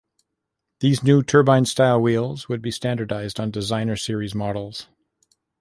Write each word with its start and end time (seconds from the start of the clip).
These 0.79 1.03
new 1.03 1.21
Turbine 1.21 1.65
Style 1.65 2.01
wheels 2.01 2.49
would 2.49 2.59
be 2.63 2.71
standard 2.71 3.11
on 3.11 3.51
Designer 3.51 3.95
Series 3.95 4.33
models. 4.33 4.87